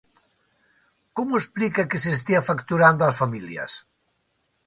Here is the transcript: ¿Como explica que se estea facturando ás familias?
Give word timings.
¿Como 1.15 1.33
explica 1.41 1.87
que 1.89 2.01
se 2.03 2.11
estea 2.17 2.45
facturando 2.49 3.01
ás 3.07 3.19
familias? 3.21 3.71